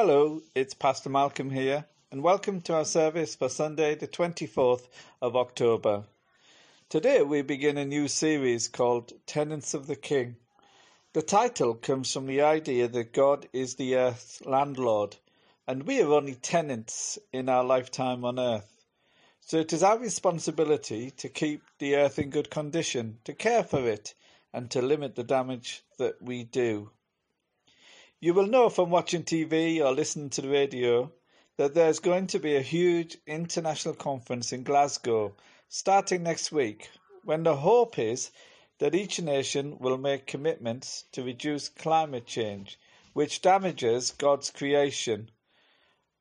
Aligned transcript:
Hello, 0.00 0.42
it's 0.54 0.74
Pastor 0.74 1.10
Malcolm 1.10 1.50
here, 1.50 1.84
and 2.12 2.22
welcome 2.22 2.60
to 2.60 2.72
our 2.72 2.84
service 2.84 3.34
for 3.34 3.48
Sunday, 3.48 3.96
the 3.96 4.06
24th 4.06 4.86
of 5.20 5.34
October. 5.34 6.04
Today 6.88 7.22
we 7.22 7.42
begin 7.42 7.76
a 7.76 7.84
new 7.84 8.06
series 8.06 8.68
called 8.68 9.12
Tenants 9.26 9.74
of 9.74 9.88
the 9.88 9.96
King. 9.96 10.36
The 11.14 11.22
title 11.22 11.74
comes 11.74 12.12
from 12.12 12.26
the 12.26 12.42
idea 12.42 12.86
that 12.86 13.12
God 13.12 13.48
is 13.52 13.74
the 13.74 13.96
earth's 13.96 14.40
landlord, 14.44 15.16
and 15.66 15.82
we 15.82 16.00
are 16.00 16.12
only 16.12 16.36
tenants 16.36 17.18
in 17.32 17.48
our 17.48 17.64
lifetime 17.64 18.24
on 18.24 18.38
earth. 18.38 18.84
So 19.40 19.56
it 19.56 19.72
is 19.72 19.82
our 19.82 19.98
responsibility 19.98 21.10
to 21.10 21.28
keep 21.28 21.64
the 21.80 21.96
earth 21.96 22.20
in 22.20 22.30
good 22.30 22.50
condition, 22.50 23.18
to 23.24 23.32
care 23.34 23.64
for 23.64 23.80
it, 23.80 24.14
and 24.52 24.70
to 24.70 24.80
limit 24.80 25.16
the 25.16 25.24
damage 25.24 25.82
that 25.98 26.22
we 26.22 26.44
do. 26.44 26.92
You 28.20 28.34
will 28.34 28.48
know 28.48 28.68
from 28.68 28.90
watching 28.90 29.22
TV 29.22 29.78
or 29.78 29.92
listening 29.92 30.30
to 30.30 30.42
the 30.42 30.48
radio 30.48 31.12
that 31.56 31.74
there's 31.74 32.00
going 32.00 32.26
to 32.28 32.40
be 32.40 32.56
a 32.56 32.62
huge 32.62 33.16
international 33.28 33.94
conference 33.94 34.52
in 34.52 34.64
Glasgow 34.64 35.36
starting 35.68 36.24
next 36.24 36.50
week, 36.50 36.90
when 37.22 37.44
the 37.44 37.54
hope 37.54 37.96
is 37.96 38.32
that 38.78 38.96
each 38.96 39.20
nation 39.20 39.78
will 39.78 39.98
make 39.98 40.26
commitments 40.26 41.04
to 41.12 41.22
reduce 41.22 41.68
climate 41.68 42.26
change, 42.26 42.76
which 43.12 43.40
damages 43.40 44.10
God's 44.10 44.50
creation. 44.50 45.30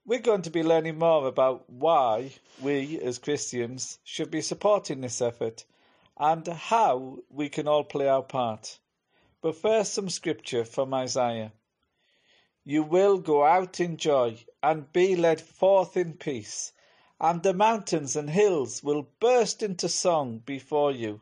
We're 0.05 0.19
going 0.19 0.43
to 0.43 0.51
be 0.51 0.61
learning 0.61 0.99
more 0.99 1.27
about 1.27 1.67
why 1.67 2.33
we 2.61 3.01
as 3.01 3.17
Christians 3.17 3.97
should 4.03 4.29
be 4.29 4.41
supporting 4.41 5.01
this 5.01 5.19
effort 5.19 5.65
and 6.15 6.47
how 6.47 7.23
we 7.31 7.49
can 7.49 7.67
all 7.67 7.83
play 7.83 8.07
our 8.07 8.21
part. 8.21 8.77
But 9.41 9.55
first, 9.55 9.95
some 9.95 10.11
scripture 10.11 10.63
from 10.63 10.93
Isaiah. 10.93 11.53
You 12.69 12.83
will 12.83 13.19
go 13.19 13.45
out 13.45 13.79
in 13.79 13.95
joy 13.95 14.43
and 14.61 14.91
be 14.91 15.15
led 15.15 15.39
forth 15.39 15.95
in 15.95 16.15
peace, 16.15 16.73
and 17.17 17.41
the 17.41 17.53
mountains 17.53 18.17
and 18.17 18.29
hills 18.29 18.83
will 18.83 19.07
burst 19.21 19.63
into 19.63 19.87
song 19.87 20.39
before 20.39 20.91
you, 20.91 21.21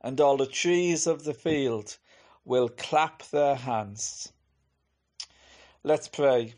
and 0.00 0.20
all 0.20 0.36
the 0.36 0.46
trees 0.46 1.08
of 1.08 1.24
the 1.24 1.34
field 1.34 1.98
will 2.44 2.68
clap 2.68 3.24
their 3.30 3.56
hands. 3.56 4.32
Let's 5.82 6.06
pray. 6.06 6.54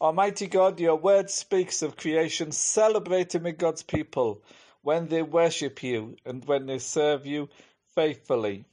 Almighty 0.00 0.46
God, 0.46 0.80
your 0.80 0.96
word 0.96 1.28
speaks 1.28 1.82
of 1.82 1.98
creation 1.98 2.52
celebrating 2.52 3.42
with 3.42 3.58
God's 3.58 3.82
people 3.82 4.42
when 4.80 5.08
they 5.08 5.20
worship 5.20 5.82
you 5.82 6.16
and 6.24 6.42
when 6.46 6.64
they 6.64 6.78
serve 6.78 7.26
you 7.26 7.50
faithfully. 7.94 8.64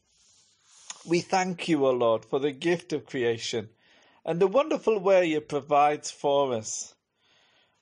We 1.05 1.19
thank 1.19 1.67
you, 1.67 1.85
O 1.85 1.91
Lord, 1.91 2.23
for 2.23 2.39
the 2.39 2.53
gift 2.53 2.93
of 2.93 3.05
creation 3.05 3.67
and 4.25 4.39
the 4.39 4.47
wonderful 4.47 4.99
way 4.99 5.33
it 5.33 5.49
provides 5.49 6.09
for 6.09 6.53
us. 6.53 6.95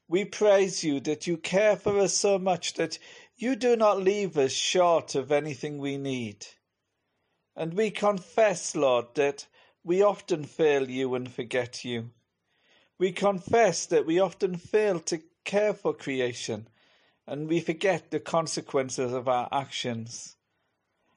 We 0.08 0.25
praise 0.25 0.84
you 0.84 1.00
that 1.02 1.28
you 1.28 1.38
care 1.38 1.75
for 1.75 2.00
us 2.00 2.14
so 2.14 2.38
much 2.39 2.73
that 2.73 2.97
you 3.38 3.56
do 3.56 3.75
not 3.75 4.02
leave 4.02 4.38
us 4.38 4.52
short 4.52 5.16
of 5.16 5.31
anything 5.31 5.78
we 5.78 5.97
need. 5.97 6.45
And 7.56 7.73
we 7.73 7.92
confess, 7.92 8.75
Lord, 8.75 9.16
that 9.16 9.47
we 9.84 10.02
often 10.02 10.44
fail 10.44 10.89
you 10.89 11.16
and 11.16 11.31
forget 11.31 11.86
you. 11.86 12.12
We 12.97 13.12
confess 13.12 13.86
that 13.88 14.06
we 14.06 14.19
often 14.19 14.58
fail 14.58 15.00
to 15.02 15.22
care 15.44 15.73
for 15.73 15.94
creation 15.94 16.67
and 17.25 17.47
we 17.47 17.59
forget 17.62 18.12
the 18.12 18.19
consequences 18.19 19.14
of 19.14 19.28
our 19.28 19.47
actions. 19.52 20.36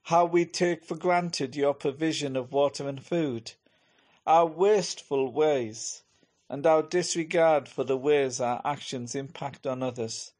How 0.03 0.25
we 0.27 0.45
take 0.45 0.85
for 0.85 0.97
granted 0.97 1.57
your 1.57 1.75
provision 1.75 2.37
of 2.37 2.53
water 2.53 2.89
and 2.89 3.03
food 3.03 3.53
our 4.27 4.47
wasteful 4.47 5.33
ways, 5.33 6.03
and 6.49 6.67
our 6.67 6.83
disregard 6.83 7.69
for 7.69 7.85
the 7.85 7.97
ways 7.97 8.41
our 8.41 8.61
actions 8.65 9.15
impact 9.15 9.67
on 9.67 9.83
others. 9.83 10.33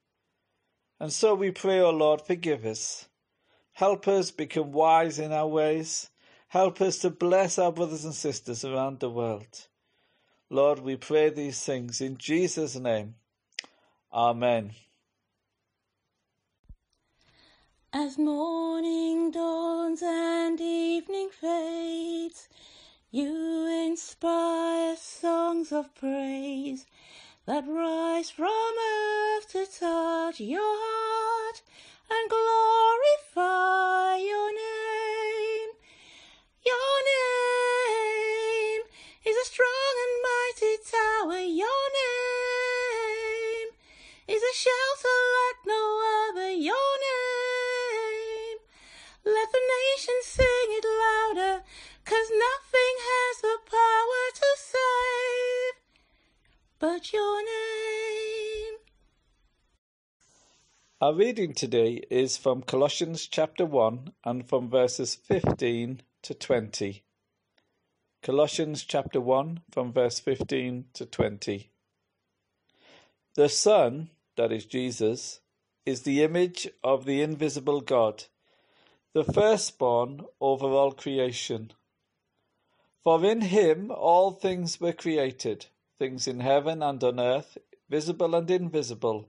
And 1.01 1.13
so 1.13 1.35
we 1.35 1.51
pray, 1.51 1.81
O 1.81 1.91
Lord, 1.91 2.23
forgive 2.23 2.65
us. 2.65 3.09
Help 3.73 4.07
us 4.07 4.31
become 4.31 4.73
wise 4.73 5.19
in 5.19 5.33
our 5.33 5.49
ways. 5.49 6.11
Help 6.49 6.81
us 6.81 6.99
to 6.99 7.11
bless 7.11 7.59
our 7.59 7.73
brothers 7.73 8.05
and 8.05 8.15
sisters 8.15 8.65
around 8.65 9.01
the 9.01 9.11
world. 9.11 9.67
Lord, 10.49 10.79
we 10.79 10.97
pray 10.97 11.31
these 11.31 11.61
things 11.65 12.01
in 12.01 12.17
Jesus' 12.17 12.77
name. 12.77 13.17
Amen. 14.13 14.73
As 17.93 18.19
morning 18.19 19.31
dawns 19.31 20.03
and 20.03 20.61
evening 20.61 21.31
fades, 21.31 22.49
you 23.15 23.69
inspire 23.87 24.97
songs 24.97 25.71
of 25.71 25.95
praise 25.95 26.85
that 27.47 27.63
rise 27.65 28.29
from 28.29 28.51
earth 28.51 29.53
to 29.53 29.65
touch 29.67 30.41
your 30.41 30.59
heart 30.61 31.63
and 32.11 32.29
glorify 32.29 34.17
your 34.17 34.51
name. 34.51 35.71
Your 36.67 36.95
name 37.15 38.83
is 39.25 39.37
a 39.37 39.45
strong 39.47 39.95
and 40.05 40.15
mighty 40.27 40.75
tower. 40.83 41.39
Your 41.39 41.83
name 42.03 43.69
is 44.27 44.43
a 44.43 44.55
shelter 44.57 45.14
Our 61.05 61.13
reading 61.13 61.53
today 61.53 62.03
is 62.09 62.39
from 62.39 62.63
Colossians 62.63 63.27
chapter 63.27 63.67
1 63.67 64.13
and 64.25 64.49
from 64.49 64.71
verses 64.71 65.15
15 65.15 66.01
to 66.23 66.33
20. 66.33 67.05
Colossians 68.23 68.85
chapter 68.85 69.21
1 69.21 69.61
from 69.71 69.93
verse 69.93 70.19
15 70.19 70.87
to 70.95 71.05
20. 71.05 71.71
The 73.35 73.51
Son, 73.51 74.09
that 74.39 74.51
is 74.51 74.65
Jesus, 74.65 75.41
is 75.85 76.05
the 76.05 76.23
image 76.23 76.71
of 76.83 77.05
the 77.05 77.21
invisible 77.21 77.83
God, 77.83 78.25
the 79.13 79.25
firstborn 79.25 80.23
over 80.41 80.69
all 80.69 80.93
creation. 80.93 81.73
For 83.03 83.23
in 83.23 83.43
him 83.43 83.91
all 83.91 84.31
things 84.31 84.81
were 84.81 84.95
created, 84.95 85.67
things 85.99 86.27
in 86.27 86.41
heaven 86.41 86.83
and 86.83 87.05
on 87.05 87.21
earth, 87.21 87.59
visible 87.91 88.35
and 88.35 88.51
invisible, 88.51 89.29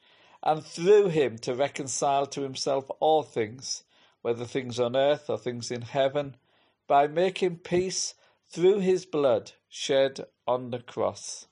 and 0.43 0.63
through 0.63 1.09
him 1.09 1.37
to 1.37 1.53
reconcile 1.53 2.25
to 2.25 2.41
himself 2.41 2.89
all 2.99 3.23
things, 3.23 3.83
whether 4.21 4.45
things 4.45 4.79
on 4.79 4.95
earth 4.95 5.29
or 5.29 5.37
things 5.37 5.71
in 5.71 5.81
heaven, 5.81 6.35
by 6.87 7.07
making 7.07 7.57
peace 7.57 8.15
through 8.49 8.79
his 8.79 9.05
blood 9.05 9.51
shed 9.69 10.25
on 10.47 10.71
the 10.71 10.79
cross. 10.79 11.47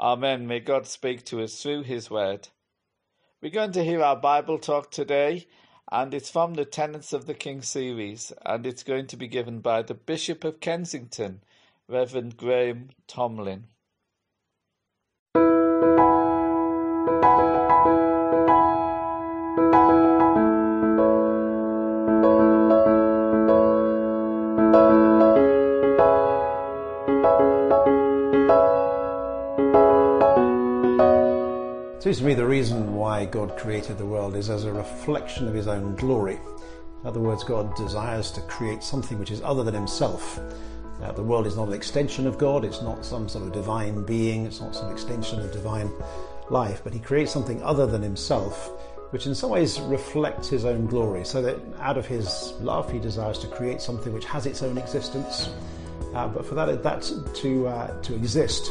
Amen. 0.00 0.46
May 0.46 0.60
God 0.60 0.86
speak 0.86 1.24
to 1.26 1.42
us 1.42 1.62
through 1.62 1.82
his 1.82 2.10
word. 2.10 2.48
We're 3.40 3.50
going 3.50 3.72
to 3.72 3.84
hear 3.84 4.02
our 4.02 4.16
Bible 4.16 4.58
talk 4.58 4.90
today, 4.90 5.46
and 5.92 6.14
it's 6.14 6.30
from 6.30 6.54
the 6.54 6.64
Tenants 6.64 7.12
of 7.12 7.26
the 7.26 7.34
King 7.34 7.60
series, 7.60 8.32
and 8.44 8.66
it's 8.66 8.82
going 8.82 9.06
to 9.08 9.16
be 9.16 9.28
given 9.28 9.60
by 9.60 9.82
the 9.82 9.94
Bishop 9.94 10.42
of 10.44 10.60
Kensington 10.60 11.42
Reverend 11.86 12.36
Graham 12.36 12.88
Tomlin. 13.06 13.66
Seems 32.04 32.18
to 32.18 32.24
me 32.24 32.34
the 32.34 32.44
reason 32.44 32.94
why 32.94 33.24
God 33.24 33.56
created 33.56 33.96
the 33.96 34.04
world 34.04 34.36
is 34.36 34.50
as 34.50 34.66
a 34.66 34.72
reflection 34.74 35.48
of 35.48 35.54
his 35.54 35.66
own 35.66 35.96
glory. 35.96 36.38
In 37.00 37.06
other 37.06 37.18
words, 37.18 37.42
God 37.44 37.74
desires 37.76 38.30
to 38.32 38.42
create 38.42 38.82
something 38.82 39.18
which 39.18 39.30
is 39.30 39.40
other 39.40 39.64
than 39.64 39.72
himself 39.72 40.38
Uh, 41.02 41.12
the 41.12 41.22
world 41.22 41.46
is 41.46 41.56
not 41.56 41.68
an 41.68 41.72
extension 41.72 42.26
of 42.26 42.36
God, 42.36 42.62
it's 42.62 42.82
not 42.82 43.06
some 43.06 43.26
sort 43.26 43.46
of 43.46 43.52
divine 43.52 44.04
being, 44.04 44.44
it's 44.44 44.60
not 44.60 44.74
some 44.74 44.92
extension 44.92 45.40
of 45.40 45.50
divine 45.50 45.90
life, 46.50 46.82
but 46.84 46.92
he 46.92 47.00
creates 47.00 47.32
something 47.32 47.62
other 47.62 47.86
than 47.86 48.02
himself, 48.02 48.70
which 49.10 49.26
in 49.26 49.34
some 49.34 49.48
ways 49.48 49.80
reflects 49.80 50.46
his 50.48 50.66
own 50.66 50.84
glory. 50.84 51.24
So 51.24 51.40
that 51.40 51.56
out 51.80 51.96
of 51.96 52.06
his 52.06 52.52
love, 52.60 52.92
he 52.92 52.98
desires 52.98 53.38
to 53.38 53.48
create 53.48 53.80
something 53.80 54.12
which 54.12 54.26
has 54.26 54.44
its 54.44 54.62
own 54.62 54.76
existence. 54.76 55.48
Uh, 56.14 56.28
but 56.28 56.44
for 56.44 56.54
that, 56.54 56.82
that 56.82 57.10
to, 57.36 57.66
uh, 57.66 58.00
to 58.02 58.14
exist, 58.14 58.70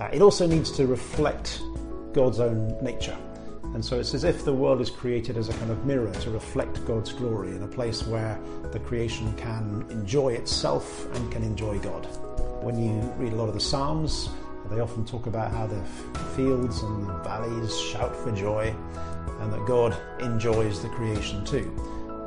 uh, 0.00 0.08
it 0.12 0.22
also 0.22 0.46
needs 0.46 0.70
to 0.72 0.86
reflect 0.86 1.60
God's 2.12 2.40
own 2.40 2.76
nature. 2.82 3.16
And 3.74 3.84
so 3.84 4.00
it's 4.00 4.14
as 4.14 4.24
if 4.24 4.44
the 4.44 4.52
world 4.52 4.80
is 4.80 4.88
created 4.88 5.36
as 5.36 5.50
a 5.50 5.52
kind 5.52 5.70
of 5.70 5.84
mirror 5.84 6.10
to 6.12 6.30
reflect 6.30 6.84
God's 6.86 7.12
glory 7.12 7.50
in 7.50 7.62
a 7.62 7.68
place 7.68 8.06
where 8.06 8.40
the 8.72 8.80
creation 8.80 9.32
can 9.34 9.84
enjoy 9.90 10.32
itself 10.32 11.06
and 11.14 11.30
can 11.30 11.42
enjoy 11.42 11.78
God. 11.78 12.06
When 12.62 12.82
you 12.82 13.00
read 13.18 13.32
a 13.32 13.36
lot 13.36 13.48
of 13.48 13.54
the 13.54 13.60
Psalms, 13.60 14.30
they 14.70 14.80
often 14.80 15.04
talk 15.04 15.26
about 15.26 15.52
how 15.52 15.66
the 15.66 15.82
fields 16.34 16.82
and 16.82 17.08
the 17.08 17.18
valleys 17.18 17.78
shout 17.78 18.14
for 18.16 18.32
joy 18.32 18.74
and 19.40 19.52
that 19.52 19.64
God 19.66 19.96
enjoys 20.20 20.82
the 20.82 20.88
creation 20.88 21.44
too. 21.44 21.70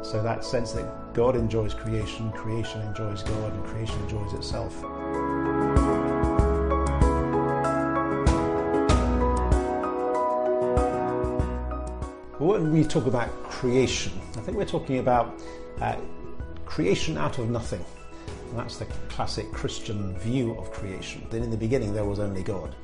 So 0.04 0.22
that 0.24 0.44
sense 0.44 0.72
that 0.72 1.14
God 1.14 1.36
enjoys 1.36 1.74
creation, 1.74 2.32
creation 2.32 2.82
enjoys 2.82 3.24
God, 3.24 3.54
and 3.54 3.66
creation 3.66 4.00
enjoys 4.04 4.34
itself. 4.34 4.84
When 12.52 12.74
we 12.74 12.84
talk 12.84 13.06
about 13.06 13.30
creation, 13.44 14.12
I 14.36 14.42
think 14.42 14.58
we're 14.58 14.66
talking 14.66 15.00
about 15.00 15.42
uh, 15.80 15.96
creation 16.66 17.18
out 17.18 17.40
of 17.40 17.50
nothing. 17.50 17.84
And 18.50 18.60
that's 18.60 18.76
the 18.76 18.84
classic 19.08 19.50
Christian 19.54 20.18
view 20.20 20.58
of 20.60 20.70
creation. 20.70 21.26
Then 21.30 21.44
in 21.44 21.50
the 21.50 21.56
beginning 21.56 21.94
there 21.94 22.04
was 22.04 22.20
only 22.20 22.44
God. 22.44 22.76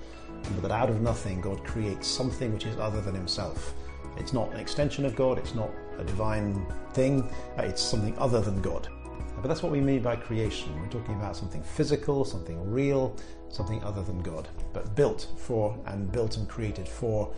But 0.61 0.71
out 0.71 0.89
of 0.89 1.01
nothing 1.01 1.41
God 1.41 1.65
creates 1.65 2.07
something 2.07 2.53
which 2.53 2.65
is 2.65 2.77
other 2.77 3.01
than 3.01 3.13
himself. 3.13 3.73
It's 4.15 4.31
not 4.31 4.53
an 4.53 4.59
extension 4.61 5.03
of 5.03 5.17
God, 5.17 5.37
it's 5.37 5.53
not 5.53 5.69
a 5.97 6.05
divine 6.05 6.65
thing, 6.93 7.29
it's 7.57 7.81
something 7.81 8.17
other 8.19 8.39
than 8.39 8.61
God. 8.61 8.87
But 9.35 9.49
that's 9.49 9.61
what 9.61 9.73
we 9.73 9.81
mean 9.81 10.01
by 10.01 10.15
creation. 10.15 10.79
We're 10.79 10.87
talking 10.87 11.15
about 11.15 11.35
something 11.35 11.61
physical, 11.61 12.23
something 12.23 12.71
real, 12.71 13.17
something 13.49 13.83
other 13.83 14.01
than 14.01 14.21
God, 14.21 14.47
but 14.71 14.95
built 14.95 15.27
for 15.35 15.77
and 15.87 16.09
built 16.09 16.37
and 16.37 16.47
created 16.47 16.87
for 16.87 17.33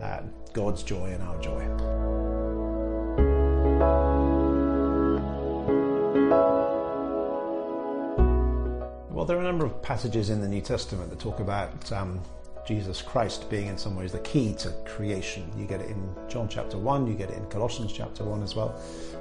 uh, 0.00 0.22
God's 0.52 0.82
joy 0.82 1.10
and 1.10 1.22
our 1.22 1.38
joy. 1.40 1.66
Well, 9.10 9.24
there 9.24 9.36
are 9.36 9.40
a 9.40 9.44
number 9.44 9.64
of 9.64 9.82
passages 9.82 10.30
in 10.30 10.40
the 10.40 10.48
New 10.48 10.60
Testament 10.60 11.10
that 11.10 11.18
talk 11.18 11.40
about 11.40 11.90
um, 11.92 12.20
Jesus 12.66 13.00
Christ 13.00 13.48
being 13.48 13.68
in 13.68 13.78
some 13.78 13.96
ways 13.96 14.12
the 14.12 14.18
key 14.18 14.54
to 14.54 14.70
creation. 14.84 15.50
You 15.56 15.66
get 15.66 15.80
it 15.80 15.88
in 15.88 16.14
John 16.28 16.48
chapter 16.48 16.76
1, 16.76 17.06
you 17.06 17.14
get 17.14 17.30
it 17.30 17.36
in 17.36 17.46
Colossians 17.46 17.92
chapter 17.92 18.24
1 18.24 18.42
as 18.42 18.54
well, 18.54 18.78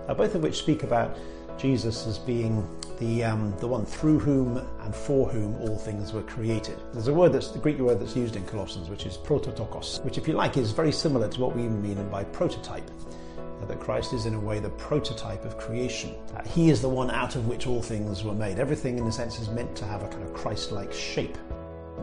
uh, 0.08 0.14
both 0.14 0.36
of 0.36 0.44
which 0.44 0.58
speak 0.58 0.84
about 0.84 1.16
Jesus 1.58 2.08
as 2.08 2.18
being 2.18 2.68
the, 3.00 3.24
um, 3.24 3.54
the 3.60 3.68
one 3.68 3.86
through 3.86 4.20
whom 4.20 4.58
and 4.58 4.96
for 4.96 5.30
whom 5.30 5.56
all 5.62 5.78
things 5.78 6.14
were 6.14 6.24
created. 6.24 6.78
There's 6.94 7.08
a 7.08 7.14
word 7.14 7.34
that's 7.34 7.50
the 7.50 7.60
Greek 7.60 7.80
word 7.80 8.00
that's 8.00 8.16
used 8.16 8.36
in 8.36 8.46
Colossians, 8.46 8.90
which 8.90 9.06
is 9.06 9.18
prototokos, 9.18 10.00
which, 10.04 10.18
if 10.18 10.28
you 10.28 10.34
like, 10.34 10.58
is 10.58 10.72
very 10.72 10.92
similar 10.92 11.28
to 11.30 11.42
what 11.42 11.56
we 11.56 11.64
mean 11.64 12.10
by 12.10 12.24
prototype. 12.24 12.90
That 13.68 13.80
Christ 13.80 14.14
is, 14.14 14.28
in 14.28 14.36
a 14.36 14.40
way, 14.40 14.60
the 14.60 14.70
prototype 14.70 15.44
of 15.44 15.58
creation. 15.58 16.14
He 16.46 16.70
is 16.70 16.84
the 16.84 16.90
one 16.90 17.10
out 17.10 17.36
of 17.36 17.48
which 17.48 17.66
all 17.66 17.82
things 17.82 18.24
were 18.24 18.36
made. 18.36 18.60
Everything, 18.60 19.00
in 19.00 19.08
a 19.08 19.12
sense, 19.12 19.40
is 19.40 19.50
meant 19.50 19.76
to 19.78 19.86
have 19.86 20.04
a 20.04 20.08
kind 20.08 20.22
of 20.22 20.34
Christ 20.34 20.72
like 20.72 20.94
shape 20.94 21.36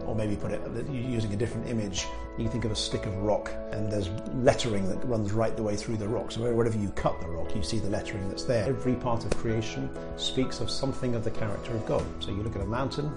or 0.07 0.15
maybe 0.15 0.37
put 0.37 0.53
it 0.53 0.61
using 0.91 1.33
a 1.33 1.37
different 1.37 1.69
image, 1.69 2.07
you 2.39 2.49
think 2.49 2.65
of 2.65 2.71
a 2.71 2.77
stick 2.77 3.07
of 3.07 3.17
rock 3.19 3.51
and 3.73 3.91
there's 3.91 4.09
lettering 4.35 4.89
that 4.89 5.05
runs 5.05 5.33
right 5.33 5.57
the 5.57 5.63
way 5.63 5.77
through 5.77 5.97
the 5.97 6.09
rock. 6.09 6.33
So 6.33 6.41
wherever 6.41 6.77
you 6.79 6.91
cut 6.91 7.21
the 7.21 7.29
rock, 7.29 7.55
you 7.55 7.63
see 7.63 7.79
the 7.79 7.91
lettering 7.91 8.29
that's 8.29 8.45
there. 8.45 8.67
Every 8.67 8.95
part 8.95 9.25
of 9.25 9.31
creation 9.37 9.91
speaks 10.17 10.61
of 10.61 10.71
something 10.71 11.15
of 11.15 11.25
the 11.25 11.31
character 11.31 11.73
of 11.73 11.85
God. 11.87 12.05
So 12.21 12.31
you 12.31 12.43
look 12.43 12.57
at 12.57 12.63
a 12.63 12.67
mountain, 12.67 13.13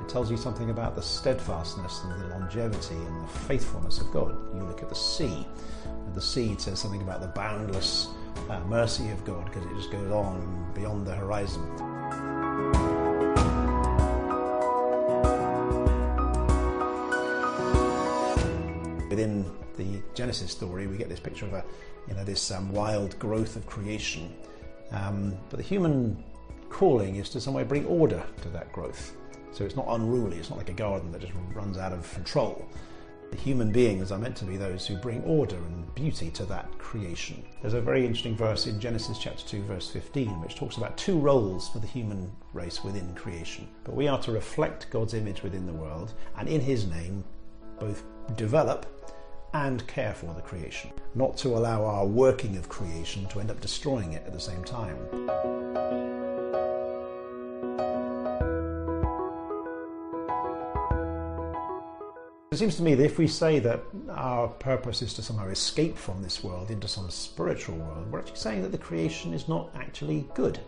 it 0.00 0.08
tells 0.08 0.30
you 0.30 0.36
something 0.36 0.70
about 0.70 0.94
the 0.94 1.02
steadfastness 1.02 2.02
and 2.04 2.20
the 2.20 2.28
longevity 2.28 2.94
and 2.94 3.22
the 3.22 3.26
faithfulness 3.26 4.00
of 4.00 4.10
God. 4.12 4.36
You 4.54 4.62
look 4.62 4.82
at 4.82 4.88
the 4.88 4.94
sea, 4.94 5.46
and 5.84 6.14
the 6.14 6.20
sea 6.20 6.54
says 6.58 6.78
something 6.78 7.02
about 7.02 7.20
the 7.20 7.28
boundless 7.28 8.08
uh, 8.48 8.60
mercy 8.60 9.10
of 9.10 9.24
God 9.24 9.44
because 9.46 9.64
it 9.64 9.74
just 9.74 9.90
goes 9.90 10.10
on 10.12 10.72
beyond 10.74 11.06
the 11.06 11.14
horizon. 11.14 11.62
Within 19.18 19.44
the 19.76 20.00
Genesis 20.14 20.52
story, 20.52 20.86
we 20.86 20.96
get 20.96 21.08
this 21.08 21.18
picture 21.18 21.44
of 21.44 21.52
a, 21.52 21.64
you 22.06 22.14
know, 22.14 22.22
this 22.22 22.52
um, 22.52 22.70
wild 22.70 23.18
growth 23.18 23.56
of 23.56 23.66
creation. 23.66 24.32
Um, 24.92 25.36
but 25.50 25.56
the 25.56 25.62
human 25.64 26.22
calling 26.68 27.16
is 27.16 27.28
to 27.30 27.40
some 27.40 27.52
way 27.52 27.64
bring 27.64 27.84
order 27.86 28.22
to 28.42 28.48
that 28.50 28.72
growth. 28.72 29.16
So 29.50 29.64
it's 29.64 29.74
not 29.74 29.86
unruly. 29.88 30.36
It's 30.36 30.50
not 30.50 30.58
like 30.58 30.68
a 30.68 30.74
garden 30.74 31.10
that 31.10 31.20
just 31.20 31.32
runs 31.52 31.78
out 31.78 31.92
of 31.92 32.08
control. 32.14 32.64
The 33.32 33.36
human 33.36 33.72
beings 33.72 34.12
are 34.12 34.20
meant 34.20 34.36
to 34.36 34.44
be 34.44 34.56
those 34.56 34.86
who 34.86 34.96
bring 34.96 35.20
order 35.24 35.56
and 35.56 35.92
beauty 35.96 36.30
to 36.30 36.44
that 36.44 36.78
creation. 36.78 37.42
There's 37.60 37.74
a 37.74 37.80
very 37.80 38.06
interesting 38.06 38.36
verse 38.36 38.68
in 38.68 38.78
Genesis 38.78 39.18
chapter 39.18 39.44
2, 39.44 39.64
verse 39.64 39.90
15, 39.90 40.40
which 40.40 40.54
talks 40.54 40.76
about 40.76 40.96
two 40.96 41.18
roles 41.18 41.68
for 41.68 41.80
the 41.80 41.88
human 41.88 42.30
race 42.52 42.84
within 42.84 43.12
creation. 43.16 43.66
But 43.82 43.96
we 43.96 44.06
are 44.06 44.22
to 44.22 44.30
reflect 44.30 44.90
God's 44.90 45.14
image 45.14 45.42
within 45.42 45.66
the 45.66 45.72
world 45.72 46.14
and 46.36 46.48
in 46.48 46.60
His 46.60 46.86
name 46.86 47.24
both 47.80 48.04
develop 48.36 48.86
and 49.54 49.86
care 49.86 50.14
for 50.14 50.34
the 50.34 50.42
creation, 50.42 50.90
not 51.14 51.36
to 51.38 51.56
allow 51.56 51.84
our 51.84 52.06
working 52.06 52.56
of 52.56 52.68
creation 52.68 53.26
to 53.28 53.40
end 53.40 53.50
up 53.50 53.60
destroying 53.60 54.12
it 54.12 54.24
at 54.26 54.32
the 54.32 54.40
same 54.40 54.62
time. 54.64 54.96
It 62.50 62.56
seems 62.56 62.76
to 62.76 62.82
me 62.82 62.94
that 62.96 63.04
if 63.04 63.18
we 63.18 63.28
say 63.28 63.60
that 63.60 63.82
our 64.10 64.48
purpose 64.48 65.00
is 65.00 65.14
to 65.14 65.22
somehow 65.22 65.48
escape 65.48 65.96
from 65.96 66.22
this 66.22 66.42
world 66.42 66.70
into 66.70 66.88
some 66.88 67.08
spiritual 67.08 67.76
world, 67.76 68.10
we're 68.10 68.18
actually 68.18 68.36
saying 68.36 68.62
that 68.62 68.72
the 68.72 68.78
creation 68.78 69.32
is 69.32 69.48
not 69.48 69.70
actually 69.76 70.26
good. 70.34 70.58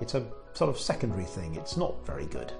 It's 0.00 0.14
a 0.14 0.26
sort 0.54 0.70
of 0.70 0.78
secondary 0.78 1.24
thing, 1.24 1.56
it's 1.56 1.76
not 1.76 2.06
very 2.06 2.24
good. 2.26 2.52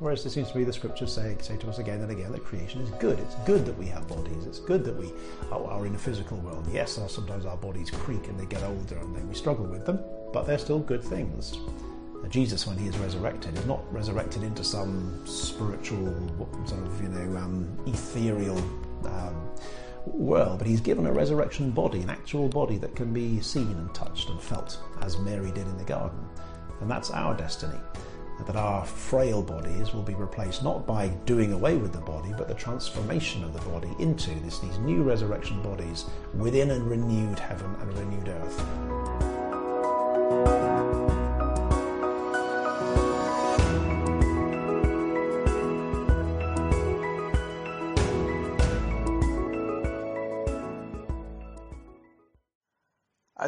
Whereas 0.00 0.24
there 0.24 0.30
seems 0.30 0.48
to 0.48 0.54
be 0.56 0.64
the 0.64 0.72
scriptures 0.72 1.12
say, 1.12 1.36
say 1.42 1.58
to 1.58 1.68
us 1.68 1.78
again 1.78 2.00
and 2.00 2.10
again 2.10 2.32
that 2.32 2.42
creation 2.42 2.80
is 2.80 2.88
good. 2.92 3.18
It's 3.18 3.34
good 3.44 3.66
that 3.66 3.76
we 3.76 3.84
have 3.86 4.08
bodies. 4.08 4.46
It's 4.46 4.58
good 4.58 4.82
that 4.84 4.96
we 4.96 5.12
are 5.52 5.86
in 5.86 5.94
a 5.94 5.98
physical 5.98 6.38
world. 6.38 6.66
Yes, 6.72 6.98
sometimes 7.08 7.44
our 7.44 7.58
bodies 7.58 7.90
creak 7.90 8.26
and 8.28 8.40
they 8.40 8.46
get 8.46 8.62
older 8.62 8.96
and 8.96 9.14
then 9.14 9.28
we 9.28 9.34
struggle 9.34 9.66
with 9.66 9.84
them, 9.84 10.00
but 10.32 10.46
they're 10.46 10.58
still 10.58 10.78
good 10.78 11.04
things. 11.04 11.58
Jesus, 12.30 12.66
when 12.66 12.78
he 12.78 12.86
is 12.86 12.96
resurrected, 12.96 13.58
is 13.58 13.66
not 13.66 13.80
resurrected 13.92 14.42
into 14.42 14.64
some 14.64 15.20
spiritual, 15.26 16.14
sort 16.64 16.80
of, 16.80 17.02
you 17.02 17.08
know, 17.08 17.36
um, 17.36 17.68
ethereal 17.86 18.56
um, 19.04 19.50
world, 20.06 20.58
but 20.58 20.66
he's 20.66 20.80
given 20.80 21.06
a 21.06 21.12
resurrection 21.12 21.70
body, 21.72 22.00
an 22.00 22.08
actual 22.08 22.48
body 22.48 22.78
that 22.78 22.96
can 22.96 23.12
be 23.12 23.38
seen 23.40 23.72
and 23.72 23.94
touched 23.94 24.30
and 24.30 24.40
felt, 24.40 24.78
as 25.02 25.18
Mary 25.18 25.50
did 25.50 25.66
in 25.66 25.76
the 25.76 25.84
garden. 25.84 26.20
And 26.80 26.90
that's 26.90 27.10
our 27.10 27.36
destiny 27.36 27.78
that 28.46 28.56
our 28.56 28.84
frail 28.84 29.42
bodies 29.42 29.92
will 29.92 30.02
be 30.02 30.14
replaced 30.14 30.62
not 30.62 30.86
by 30.86 31.08
doing 31.26 31.52
away 31.52 31.76
with 31.76 31.92
the 31.92 32.00
body, 32.00 32.32
but 32.36 32.48
the 32.48 32.54
transformation 32.54 33.44
of 33.44 33.52
the 33.52 33.70
body 33.70 33.90
into 33.98 34.34
this, 34.40 34.58
these 34.58 34.78
new 34.78 35.02
resurrection 35.02 35.62
bodies 35.62 36.06
within 36.34 36.70
a 36.70 36.80
renewed 36.80 37.38
heaven 37.38 37.74
and 37.80 37.90
a 37.90 38.00
renewed 38.00 38.28
earth. 38.28 38.99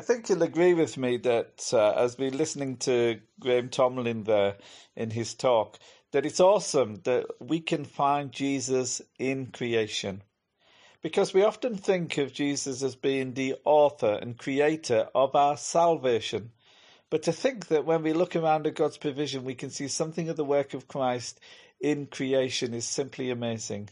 Think 0.03 0.29
you'll 0.29 0.43
agree 0.43 0.75
with 0.75 0.99
me 0.99 1.17
that 1.19 1.71
uh, 1.73 1.93
as 1.93 2.19
we're 2.19 2.31
listening 2.31 2.77
to 2.79 3.21
Graham 3.41 3.71
Tomlin 3.71 4.25
there 4.25 4.57
in 4.95 5.11
his 5.11 5.35
talk, 5.35 5.79
that 6.13 6.27
it's 6.27 6.41
awesome 6.41 6.97
that 7.05 7.27
we 7.41 7.61
can 7.61 7.87
find 7.87 8.31
Jesus 8.31 9.01
in 9.19 9.47
creation. 9.47 10.23
Because 11.03 11.33
we 11.33 11.43
often 11.43 11.77
think 11.77 12.19
of 12.19 12.33
Jesus 12.33 12.83
as 12.83 12.95
being 12.95 13.33
the 13.33 13.57
author 13.65 14.19
and 14.21 14.39
creator 14.39 15.09
of 15.15 15.35
our 15.35 15.57
salvation. 15.57 16.53
But 17.11 17.25
to 17.25 17.33
think 17.33 17.69
that 17.69 17.85
when 17.85 18.03
we 18.03 18.13
look 18.13 18.37
around 18.37 18.67
at 18.67 18.77
God's 18.77 18.99
provision, 18.99 19.45
we 19.45 19.55
can 19.55 19.71
see 19.71 19.89
something 19.89 20.29
of 20.29 20.37
the 20.37 20.45
work 20.45 20.75
of 20.75 20.87
Christ 20.87 21.41
in 21.81 22.07
creation 22.07 22.73
is 22.73 22.85
simply 22.85 23.31
amazing. 23.31 23.89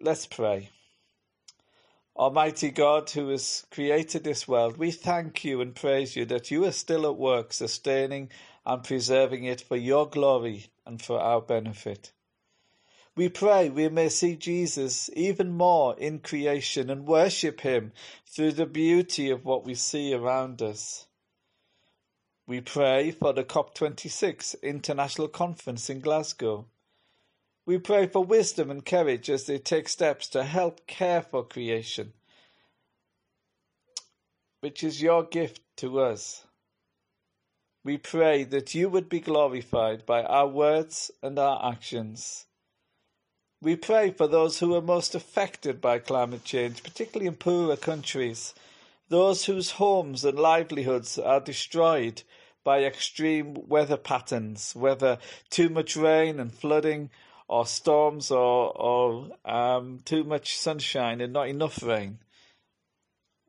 Let's 0.00 0.26
pray. 0.26 0.70
Almighty 2.16 2.70
God, 2.70 3.10
who 3.10 3.28
has 3.28 3.66
created 3.70 4.24
this 4.24 4.48
world, 4.48 4.78
we 4.78 4.90
thank 4.90 5.44
you 5.44 5.60
and 5.60 5.74
praise 5.74 6.16
you 6.16 6.24
that 6.24 6.50
you 6.50 6.64
are 6.64 6.72
still 6.72 7.04
at 7.04 7.16
work 7.16 7.52
sustaining 7.52 8.30
and 8.64 8.82
preserving 8.82 9.44
it 9.44 9.60
for 9.60 9.76
your 9.76 10.08
glory 10.08 10.66
and 10.86 11.02
for 11.02 11.20
our 11.20 11.42
benefit. 11.42 12.12
We 13.14 13.28
pray 13.28 13.68
we 13.68 13.90
may 13.90 14.08
see 14.08 14.34
Jesus 14.34 15.10
even 15.14 15.50
more 15.52 15.94
in 15.98 16.20
creation 16.20 16.88
and 16.88 17.06
worship 17.06 17.60
him 17.60 17.92
through 18.26 18.52
the 18.52 18.66
beauty 18.66 19.28
of 19.28 19.44
what 19.44 19.66
we 19.66 19.74
see 19.74 20.14
around 20.14 20.62
us. 20.62 21.06
We 22.46 22.62
pray 22.62 23.10
for 23.10 23.34
the 23.34 23.44
COP26 23.44 24.62
International 24.62 25.28
Conference 25.28 25.90
in 25.90 26.00
Glasgow. 26.00 26.66
We 27.66 27.78
pray 27.78 28.06
for 28.06 28.22
wisdom 28.22 28.70
and 28.70 28.86
courage 28.86 29.28
as 29.28 29.46
they 29.46 29.58
take 29.58 29.88
steps 29.88 30.28
to 30.28 30.44
help 30.44 30.86
care 30.86 31.20
for 31.20 31.42
creation, 31.42 32.12
which 34.60 34.84
is 34.84 35.02
your 35.02 35.24
gift 35.24 35.60
to 35.78 36.00
us. 36.00 36.46
We 37.82 37.98
pray 37.98 38.44
that 38.44 38.74
you 38.74 38.88
would 38.88 39.08
be 39.08 39.18
glorified 39.18 40.06
by 40.06 40.22
our 40.22 40.46
words 40.46 41.10
and 41.22 41.40
our 41.40 41.72
actions. 41.72 42.46
We 43.60 43.74
pray 43.74 44.12
for 44.12 44.28
those 44.28 44.60
who 44.60 44.74
are 44.76 44.82
most 44.82 45.16
affected 45.16 45.80
by 45.80 45.98
climate 45.98 46.44
change, 46.44 46.84
particularly 46.84 47.26
in 47.26 47.34
poorer 47.34 47.76
countries, 47.76 48.54
those 49.08 49.46
whose 49.46 49.72
homes 49.72 50.24
and 50.24 50.38
livelihoods 50.38 51.18
are 51.18 51.40
destroyed 51.40 52.22
by 52.62 52.84
extreme 52.84 53.56
weather 53.66 53.96
patterns, 53.96 54.74
whether 54.76 55.18
too 55.50 55.68
much 55.68 55.96
rain 55.96 56.38
and 56.38 56.52
flooding, 56.52 57.10
or 57.48 57.66
storms, 57.66 58.30
or, 58.30 58.72
or 58.76 59.28
um, 59.44 60.00
too 60.04 60.24
much 60.24 60.56
sunshine 60.56 61.20
and 61.20 61.32
not 61.32 61.48
enough 61.48 61.82
rain. 61.82 62.18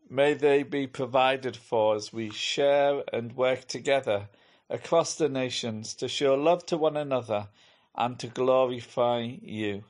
May 0.09 0.33
they 0.35 0.63
be 0.63 0.87
provided 0.87 1.57
for 1.57 1.95
as 1.95 2.13
we 2.13 2.29
share 2.29 3.03
and 3.11 3.35
work 3.35 3.67
together 3.67 4.29
across 4.69 5.15
the 5.15 5.29
nations 5.29 5.93
to 5.95 6.07
show 6.07 6.35
love 6.35 6.65
to 6.67 6.77
one 6.77 6.95
another 6.95 7.49
and 7.95 8.17
to 8.19 8.27
glorify 8.27 9.19
you. 9.41 9.83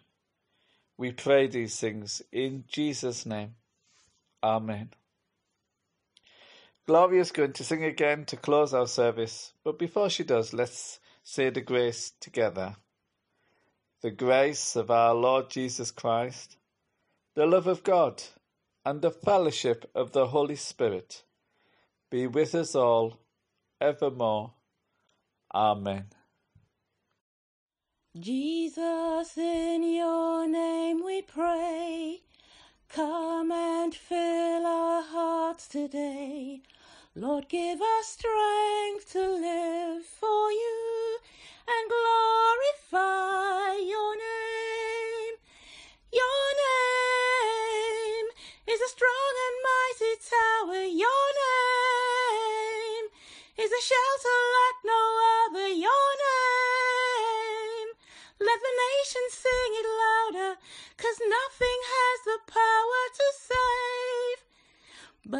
We 0.97 1.11
pray 1.11 1.47
these 1.47 1.79
things 1.79 2.21
in 2.31 2.63
Jesus' 2.67 3.25
name. 3.25 3.55
Amen. 4.41 4.91
Gloria 6.87 7.21
is 7.21 7.31
going 7.31 7.53
to 7.53 7.63
sing 7.63 7.83
again 7.83 8.25
to 8.25 8.37
close 8.37 8.73
our 8.73 8.87
service, 8.87 9.51
but 9.63 9.77
before 9.77 10.09
she 10.09 10.23
does, 10.23 10.53
let's 10.53 10.99
say 11.21 11.49
the 11.49 11.61
grace 11.61 12.13
together. 12.21 12.77
The 14.01 14.11
grace 14.11 14.75
of 14.75 14.91
our 14.91 15.15
Lord 15.15 15.49
Jesus 15.49 15.91
Christ, 15.91 16.57
the 17.35 17.45
love 17.45 17.67
of 17.67 17.83
God, 17.83 18.21
and 18.85 19.01
the 19.01 19.11
fellowship 19.11 19.89
of 19.95 20.11
the 20.11 20.27
Holy 20.27 20.55
Spirit 20.55 21.23
be 22.09 22.27
with 22.27 22.55
us 22.55 22.75
all 22.75 23.19
evermore. 23.81 24.53
Amen. 25.53 26.05
Jesus, 28.19 29.37
in 29.37 29.83
your 29.83 30.47
name 30.47 31.03
we 31.03 31.21
pray. 31.21 32.21
Come 32.89 33.51
and 33.51 33.93
fill 33.93 34.65
our 34.65 35.03
hearts 35.03 35.67
today. 35.67 36.61
Lord, 37.15 37.49
give 37.49 37.81
us 37.81 38.07
strength 38.07 39.11
to 39.11 39.19
live 39.19 40.05
for 40.05 40.51
you 40.51 41.17
and 41.67 41.89
glorify 41.89 42.46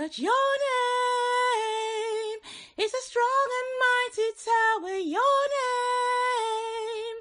But 0.08 0.20
your 0.20 0.50
name 0.72 2.40
is 2.78 2.94
a 2.94 3.02
strong 3.10 3.48
and 3.60 3.70
mighty 3.84 4.32
tower. 4.40 4.96
Your 4.96 5.40
name 5.60 7.18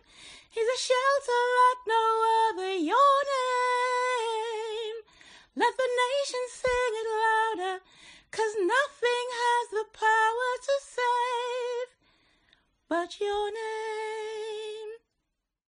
is 0.55 0.69
a 0.71 0.79
shelter 0.79 1.43
like 1.59 1.83
no 1.89 2.05
other. 2.47 2.75
Your 2.75 3.15
name. 3.35 5.03
Let 5.57 5.77
the 5.77 5.91
nations 6.05 6.53
sing 6.63 6.93
it 7.03 7.09
louder, 7.27 7.83
cause 8.31 8.55
nothing 8.55 9.27
has 9.43 9.71
the 9.71 9.87
power 9.93 10.51
to 10.63 10.75
save. 10.81 11.91
But 12.89 13.19
your 13.19 13.51
name. 13.51 14.06